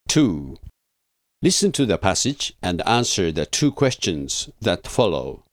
[0.08, 0.58] Two.
[1.42, 5.44] Listen to the passage and answer the two questions that follow.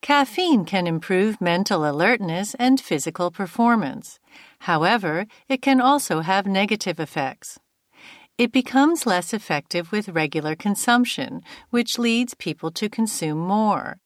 [0.00, 4.20] Caffeine can improve mental alertness and physical performance.
[4.60, 7.58] However, it can also have negative effects.
[8.38, 13.98] It becomes less effective with regular consumption, which leads people to consume more.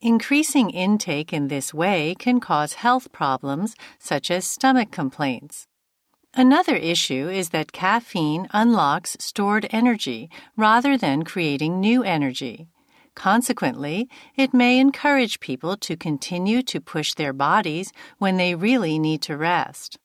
[0.00, 5.67] Increasing intake in this way can cause health problems such as stomach complaints.
[6.38, 12.68] Another issue is that caffeine unlocks stored energy rather than creating new energy.
[13.16, 19.20] Consequently, it may encourage people to continue to push their bodies when they really need
[19.22, 19.98] to rest.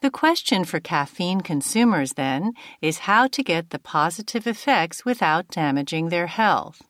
[0.00, 6.10] The question for caffeine consumers, then, is how to get the positive effects without damaging
[6.10, 6.82] their health.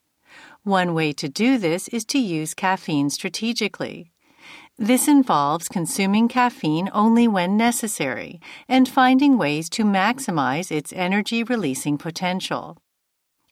[0.62, 4.12] One way to do this is to use caffeine strategically.
[4.80, 11.98] This involves consuming caffeine only when necessary and finding ways to maximize its energy releasing
[11.98, 12.78] potential.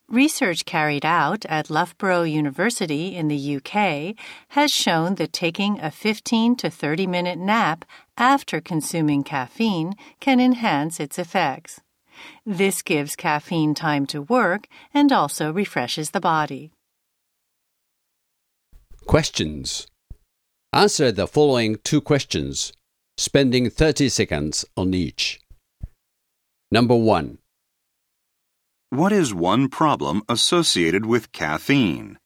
[0.08, 4.14] Research carried out at Loughborough University in the UK
[4.50, 7.84] has shown that taking a 15 to 30 minute nap
[8.16, 11.80] after consuming caffeine can enhance its effects.
[12.46, 16.70] This gives caffeine time to work and also refreshes the body.
[19.06, 19.88] Questions.
[20.76, 22.70] Answer the following two questions,
[23.16, 25.40] spending 30 seconds on each.
[26.70, 27.38] Number one.
[28.90, 32.18] What is one problem associated with caffeine?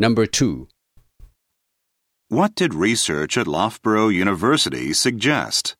[0.00, 0.66] Number two.
[2.28, 5.76] What did research at Loughborough University suggest?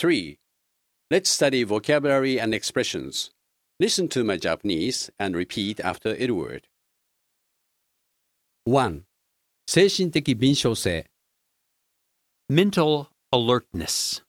[0.00, 0.38] Three.
[1.10, 3.30] Let's study vocabulary and expressions.
[3.78, 6.68] Listen to my Japanese and repeat after Edward.
[8.64, 9.04] 1.
[9.66, 11.04] 精神的敏捷性
[12.48, 14.20] Mental alertness.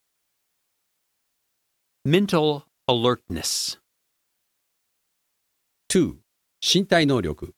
[2.03, 3.77] Mental alertness.
[5.89, 6.19] 2.
[6.61, 7.53] 身体能力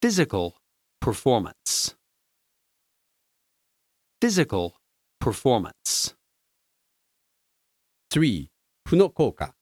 [0.00, 0.54] physical
[1.00, 1.94] performance.
[4.20, 4.74] Physical
[5.20, 6.14] performance.
[8.12, 8.48] 3.
[8.84, 9.54] 負の効果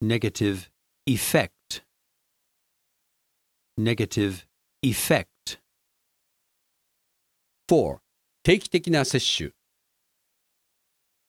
[0.00, 0.68] Negative
[1.06, 1.50] effect.
[3.76, 4.46] Negative
[4.82, 5.60] effect.
[7.68, 7.98] 4.
[8.42, 9.52] 定期的な摂取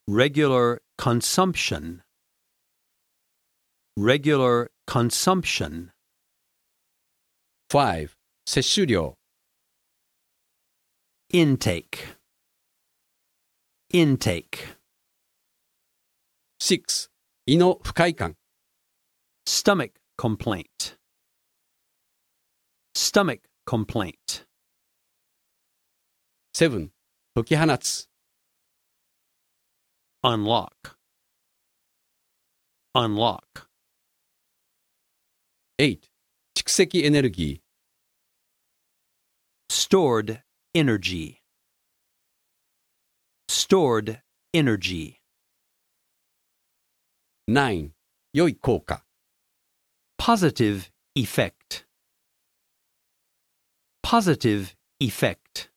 [0.08, 2.02] Regular consumption.
[3.96, 5.92] Regular consumption.
[7.70, 8.10] 5.
[8.46, 9.16] 摂取量
[11.32, 12.18] Intake.
[13.94, 14.78] Intake.
[16.67, 17.11] 6.
[17.45, 18.37] 胃の不快感
[19.47, 20.97] Stomach complaint.
[22.97, 24.47] Stomach complaint.
[26.55, 26.89] 7.
[27.35, 28.09] 解き放つ
[30.23, 30.97] Unlock.
[32.95, 33.69] Unlock.
[35.79, 35.99] 8.
[36.57, 37.61] 蓄積エネルギ
[39.69, 40.41] Stored
[40.75, 41.43] energy.
[43.51, 44.23] Stored
[44.55, 45.24] energy.
[47.49, 47.91] ー 9.
[48.33, 49.05] 良い効果
[50.19, 51.85] Positive effect.
[54.03, 55.71] Positive effect.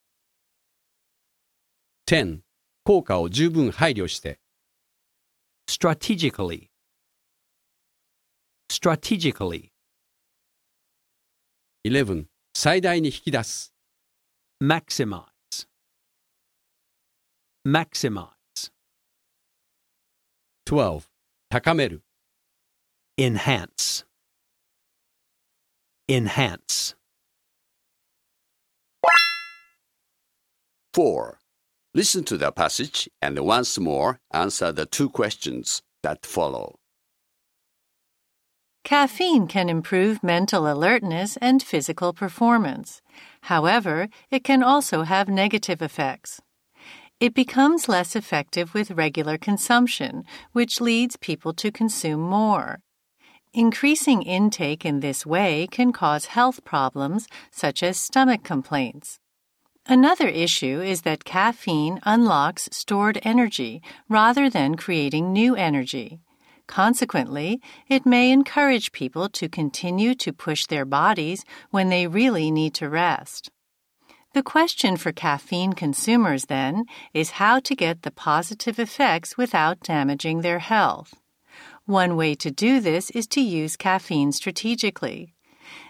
[2.06, 2.40] 10.
[2.86, 4.40] 効果を十分配慮して
[5.70, 6.70] Strategically.
[8.72, 9.72] Strategically.
[11.84, 12.28] 11.
[12.54, 13.74] 最大に引き出す
[14.64, 15.26] Maximize.
[17.66, 18.32] Maximize.
[20.66, 21.17] 12.
[21.51, 22.03] 高める
[23.19, 24.05] Enhance.
[26.09, 26.95] Enhance.
[30.95, 31.39] 4.
[31.95, 36.77] Listen to the passage and once more answer the two questions that follow.
[38.85, 43.01] Caffeine can improve mental alertness and physical performance.
[43.43, 46.41] However, it can also have negative effects.
[47.20, 52.80] It becomes less effective with regular consumption, which leads people to consume more.
[53.54, 59.20] Increasing intake in this way can cause health problems such as stomach complaints.
[59.88, 66.20] Another issue is that caffeine unlocks stored energy rather than creating new energy.
[66.68, 72.76] Consequently, it may encourage people to continue to push their bodies when they really need
[72.76, 73.50] to rest.
[74.34, 80.42] The question for caffeine consumers, then, is how to get the positive effects without damaging
[80.42, 81.14] their health.
[81.86, 85.34] One way to do this is to use caffeine strategically.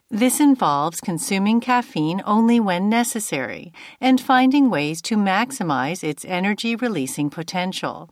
[0.09, 7.29] This involves consuming caffeine only when necessary and finding ways to maximize its energy releasing
[7.29, 8.09] potential.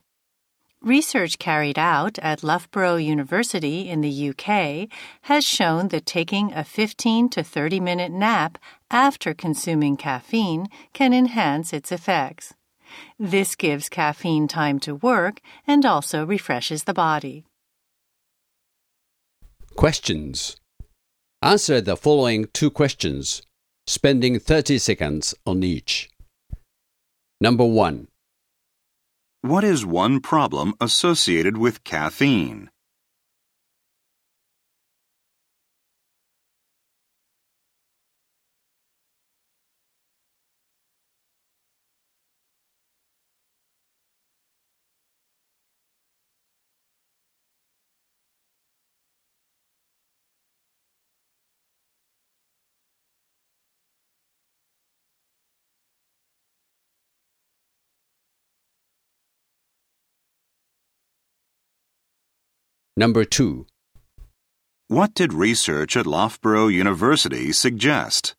[0.86, 4.88] Research carried out at Loughborough University in the UK
[5.22, 8.56] has shown that taking a 15 to 30 minute nap
[8.88, 12.54] after consuming caffeine can enhance its effects.
[13.18, 17.44] This gives caffeine time to work and also refreshes the body.
[19.74, 20.56] Questions.
[21.42, 23.42] Answer the following two questions,
[23.88, 26.10] spending 30 seconds on each.
[27.40, 28.06] Number 1.
[29.46, 32.68] What is one problem associated with caffeine?
[62.98, 63.66] Number 2.
[64.88, 68.35] What did research at Loughborough University suggest?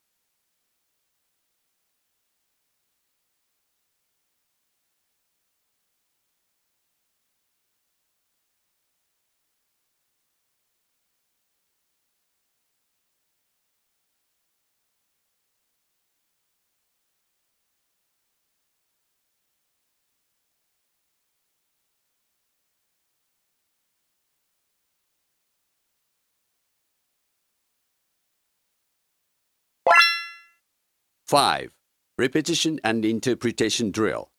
[31.27, 31.72] Five.
[32.17, 34.29] Repetition and interpretation drill.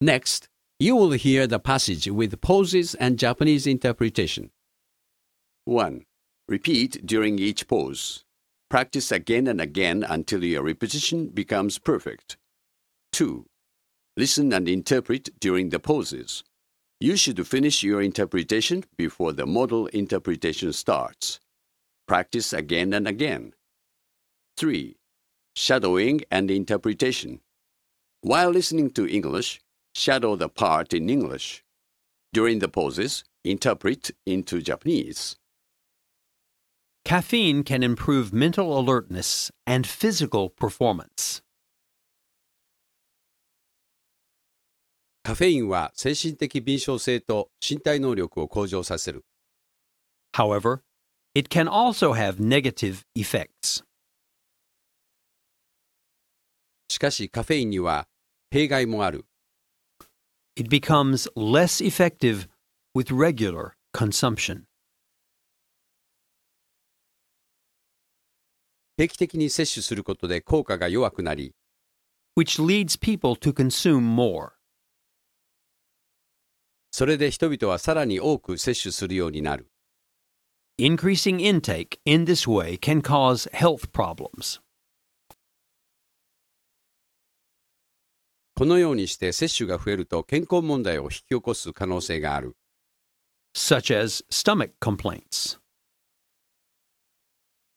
[0.00, 0.48] Next,
[0.80, 4.50] you will hear the passage with pauses and Japanese interpretation.
[5.64, 6.04] 1.
[6.48, 8.24] Repeat during each pause.
[8.68, 12.36] Practice again and again until your repetition becomes perfect.
[13.12, 13.46] 2.
[14.16, 16.42] Listen and interpret during the pauses.
[16.98, 21.38] You should finish your interpretation before the model interpretation starts.
[22.08, 23.54] Practice again and again.
[24.56, 24.97] 3
[25.57, 27.39] Shadowing and interpretation.
[28.21, 29.61] While listening to English,
[29.93, 31.63] shadow the part in English.
[32.33, 35.35] During the pauses, interpret into Japanese.
[37.05, 41.41] Caffeine can improve mental alertness and physical performance.
[45.23, 49.23] カフェインは精神的敏捷性と身体能力を向上させる。
[50.33, 50.81] However,
[51.33, 53.83] it can also have negative effects.
[56.88, 58.08] しかしカフェインには
[58.50, 59.26] 弊害もある。
[60.56, 62.48] It becomes less effective
[62.96, 64.62] with regular consumption.
[68.96, 71.54] 定期的に摂取することで効果が弱くなり、
[72.36, 74.50] which leads people to consume more.
[76.90, 79.70] それで人々はさらに多く摂取するようになる。
[80.80, 84.60] Increasing intake in this way can cause health problems.
[88.58, 92.56] このようにして摂取が増えると健康問題を引き起こす可能性がある。
[93.54, 95.60] such as stomach complaints.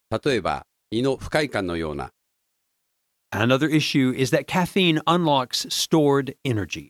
[0.10, 2.10] 例えば、胃の不快感のような、
[3.30, 6.90] Another issue is that caffeine unlocks stored energy.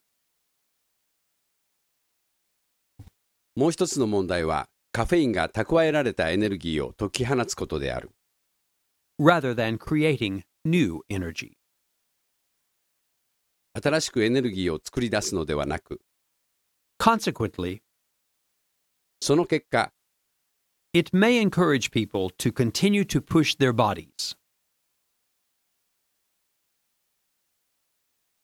[3.57, 8.12] もう一つの問題は、カフェインが蓄えられたエネルギーを解き放つことである。
[9.19, 11.61] rather than creating new energy.
[13.74, 16.01] 新しくエネルギーを作り出すのではなく、
[17.00, 17.82] Consequently,
[19.22, 19.92] その結果、
[20.94, 24.36] it may encourage people to continue to push their bodies.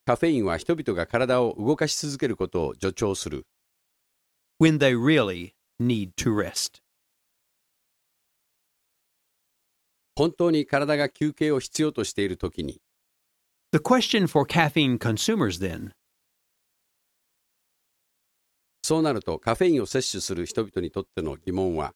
[0.05, 3.45] カフェインは人々が体を動かし続けることを助長する。
[4.61, 6.81] when they really need to rest.
[10.15, 12.81] 本当に体が休憩を必要としているときに、
[13.72, 15.92] The question for caffeine consumers, then,
[18.82, 21.94] そうなるとカフェインを摂取する人々にとっての疑問は、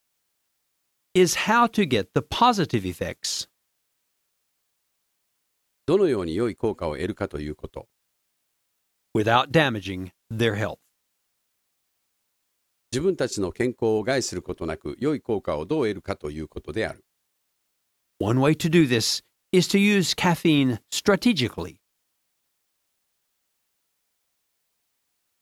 [1.14, 3.48] is how to get the positive effects
[5.86, 7.88] どのように良い効果を得るかということ。
[9.16, 10.78] without damaging their health.
[12.92, 17.04] 自分たちの健康を害することなく良い効果をどう得るかということである。
[18.20, 21.76] One way to do this is to use caffeine strategically.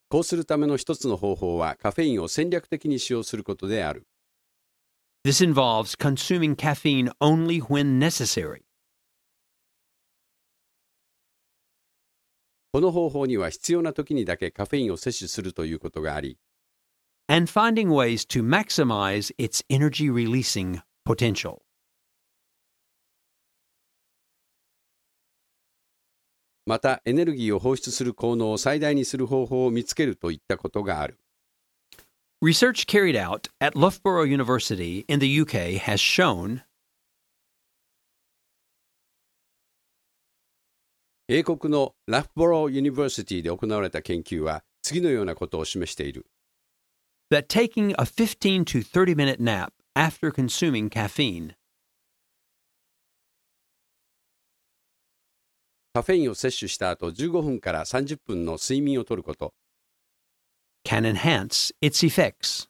[0.08, 4.06] こうするための一つの方法はカフェインを戦略的に使用することである。
[5.24, 8.62] This involves consuming caffeine only when necessary.
[12.72, 16.38] この方法には必要な時にだけカフェインを摂取するということがあり、
[17.28, 21.62] and finding ways to maximize its energy releasing potential.
[26.68, 31.18] またエネルギーを放出する効能を最大にする方法を見つけるといったことがある。
[32.42, 36.62] Research carried out at Loughborough University in the UK has shown
[41.28, 46.26] 英国のラフボロー・ユニバーシティで行われた研究は次のようなことを示している。
[47.30, 51.54] that taking a 15 to 30 minute nap after consuming caffeine
[55.99, 59.53] カフェインを摂取した後15分から30分の睡眠をとること、
[60.85, 62.69] can enhance its effects.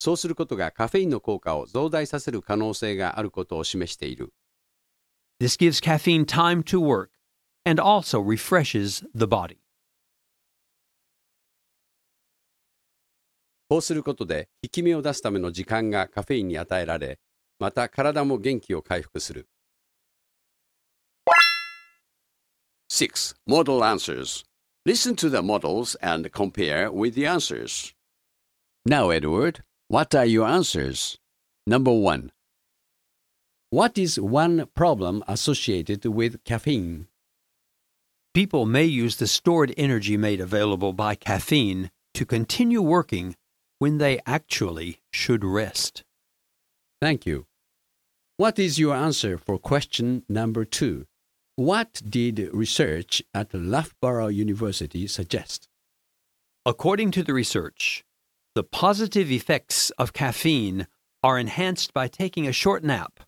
[0.00, 4.34] そうすることがカフェインの効果を増大させる可能性があることを示している。
[5.40, 7.10] This gives caffeine time to work
[7.64, 9.58] and also refreshes the body.
[13.68, 17.20] こうすることで、効き目を出すための時間がカフェインに与えられ、
[17.60, 19.48] また体も元気を回復する。
[22.88, 23.34] 6.
[23.46, 24.44] Model answers.
[24.84, 27.92] Listen to the models and compare with the answers.
[28.84, 31.18] Now, Edward, what are your answers?
[31.66, 32.30] Number 1.
[33.70, 37.08] What is one problem associated with caffeine?
[38.32, 43.34] People may use the stored energy made available by caffeine to continue working
[43.78, 46.04] when they actually should rest.
[47.02, 47.46] Thank you.
[48.36, 51.06] What is your answer for question number two?
[51.56, 55.68] What did research at Loughborough University suggest?
[56.66, 58.04] According to the research,
[58.54, 60.86] the positive effects of caffeine
[61.22, 63.20] are enhanced by taking a short nap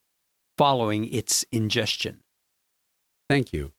[0.58, 2.20] following its ingestion.
[3.30, 3.72] Thank you.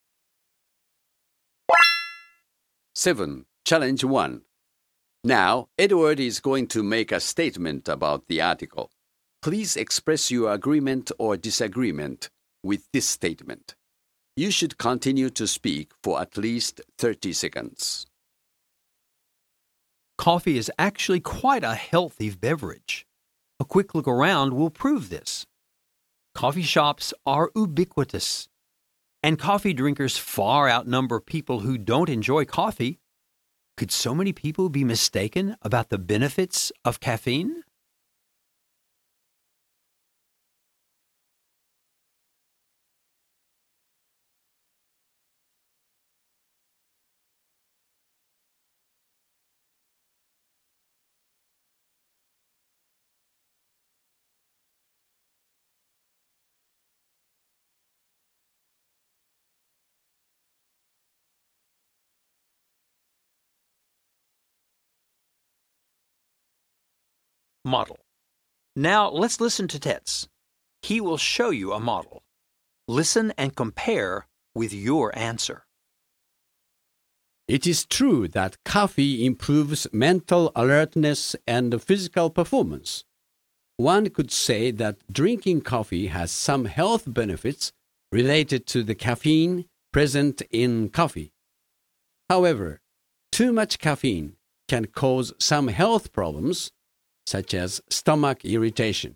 [2.96, 3.46] 7.
[3.66, 4.42] Challenge 1.
[5.24, 8.90] Now, Edward is going to make a statement about the article.
[9.42, 12.30] please express your agreement or disagreement
[12.64, 13.76] with this statement.
[14.40, 18.08] You should continue to speak for at least 30 seconds.
[20.18, 23.06] Coffee is actually quite a healthy beverage.
[23.60, 25.46] A quick look around will prove this.
[26.34, 28.48] Coffee shops are ubiquitous,
[29.22, 32.98] and coffee drinkers far outnumber people who don't enjoy coffee.
[33.76, 37.64] Could so many people be mistaken about the benefits of caffeine?
[67.70, 68.00] Model.
[68.76, 70.28] Now let's listen to Tets.
[70.82, 72.24] He will show you a model.
[72.88, 75.66] Listen and compare with your answer.
[77.48, 83.06] It is true that coffee improves mental alertness and physical performance.
[83.78, 87.72] One could say that drinking coffee has some health benefits
[88.12, 91.32] related to the caffeine present in coffee.
[92.30, 92.82] However,
[93.32, 94.34] too much caffeine
[94.68, 96.72] can cause some health problems,
[97.30, 99.16] such as stomach irritation.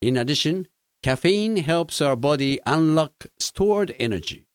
[0.00, 0.68] In addition,
[1.02, 4.46] caffeine helps our body unlock stored energy.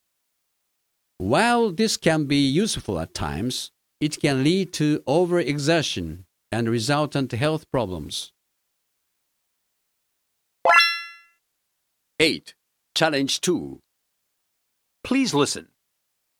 [1.17, 6.23] While this can be useful at times, it can lead to overexertion
[6.53, 8.31] and resultant health problems.
[12.19, 12.55] 8.
[12.95, 13.79] Challenge 2.
[15.03, 15.67] Please listen.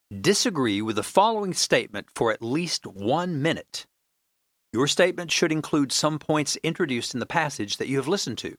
[0.10, 3.88] Disagree with the following statement for at least one minute.
[4.74, 8.56] Your statement should include some points introduced in the passage that you have listened to.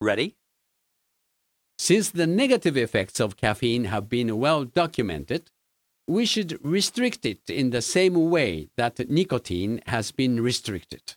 [0.00, 0.36] Ready?
[1.78, 5.50] Since the negative effects of caffeine have been well documented,
[6.06, 11.14] we should restrict it in the same way that nicotine has been restricted.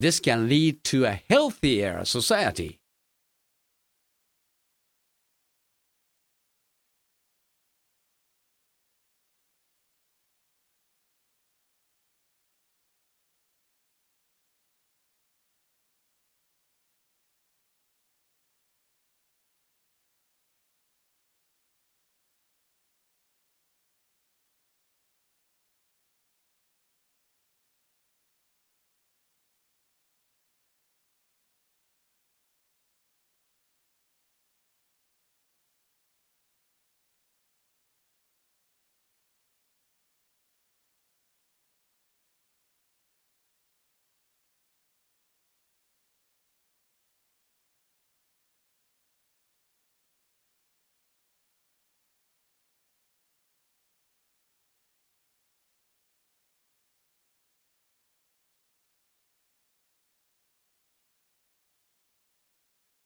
[0.00, 2.80] This can lead to a healthier society.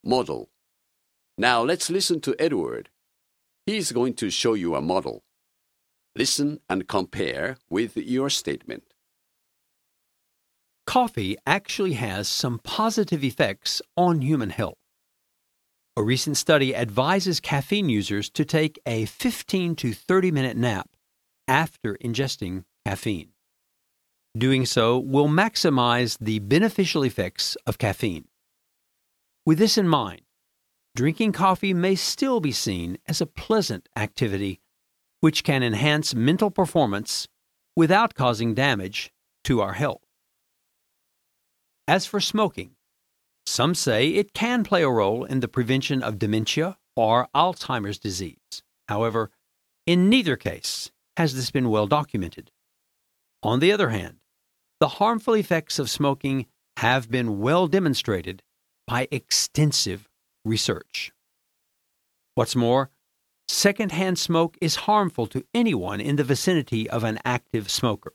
[0.07, 0.51] Model.
[1.37, 2.91] Now let's listen to Edward.
[3.67, 5.25] He is going to show you a model.
[6.15, 8.85] Listen and compare with your statement.
[10.87, 14.79] Coffee actually has some positive effects on human health.
[15.97, 20.89] A recent study advises caffeine users to take a 15 to 30 minute nap
[21.49, 23.31] after ingesting caffeine.
[24.39, 28.29] Doing so will maximize the beneficial effects of caffeine.
[29.47, 30.23] With this in mind,
[30.97, 34.61] drinking coffee may still be seen as a pleasant activity
[35.21, 37.29] which can enhance mental performance
[37.77, 39.13] without causing damage
[39.45, 40.03] to our health.
[41.87, 42.73] As for smoking,
[43.47, 48.65] some say it can play a role in the prevention of dementia or Alzheimer's disease.
[48.89, 49.31] However,
[49.87, 52.51] in neither case has this been well documented.
[53.45, 54.17] On the other hand,
[54.81, 56.47] the harmful effects of smoking
[56.79, 58.43] have been well demonstrated
[58.87, 60.09] by extensive
[60.45, 61.13] research.
[62.35, 62.91] What's more,
[63.49, 68.13] secondhand smoke is harmful to anyone in the vicinity of an active smoker.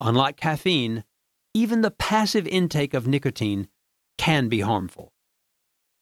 [0.00, 1.04] Unlike caffeine,
[1.52, 3.68] even the passive intake of nicotine
[4.18, 5.12] can be harmful.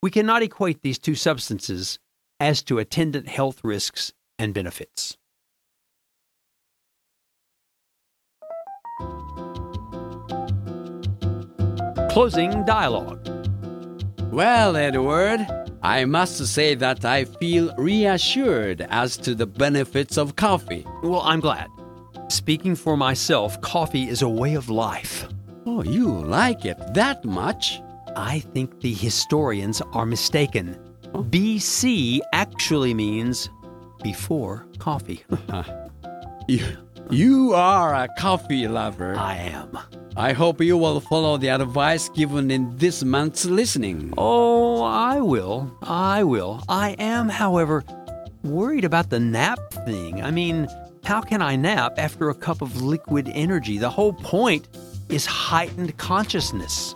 [0.03, 1.99] We cannot equate these two substances
[2.41, 5.17] as to attendant health risks and benefits.
[12.11, 13.42] Closing dialogue.
[14.33, 15.47] Well, Edward,
[15.83, 20.87] I must say that I feel reassured as to the benefits of coffee.
[21.03, 21.69] Well, I'm glad.
[22.29, 25.29] Speaking for myself, coffee is a way of life.
[25.67, 27.83] Oh, you like it that much?
[28.17, 30.79] I think the historians are mistaken.
[31.13, 33.51] BC actually means
[34.03, 35.25] before coffee.
[36.49, 36.65] You,
[37.09, 39.15] you are a coffee lover.
[39.15, 39.79] I am.
[40.17, 44.13] I hope you will follow the advice given in this month's listening.
[44.19, 45.75] Oh, I will.
[45.83, 46.63] I will.
[46.69, 47.83] I am, however,
[48.45, 50.23] worried about the nap thing.
[50.23, 50.69] I mean,
[51.03, 53.79] how can I nap after a cup of liquid energy?
[53.79, 54.69] The whole point
[55.09, 56.95] is heightened consciousness.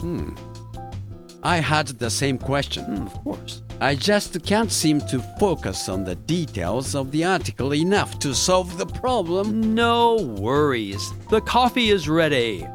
[1.43, 2.85] I had the same question.
[2.85, 3.63] Hmm, of course.
[3.81, 8.77] I just can't seem to focus on the details of the article enough to solve
[8.77, 9.75] the problem.
[9.75, 11.13] No worries.
[11.31, 12.67] The coffee is ready.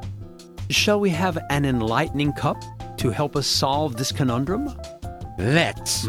[0.72, 2.64] Shall we have an enlightening cup
[2.98, 4.74] to help us solve this conundrum?
[5.38, 6.08] Let's.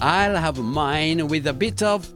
[0.00, 2.12] I'll have mine with a bit of